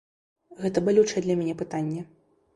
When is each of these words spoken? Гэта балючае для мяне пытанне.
Гэта 0.63 0.83
балючае 0.87 1.23
для 1.27 1.37
мяне 1.43 1.53
пытанне. 1.61 2.01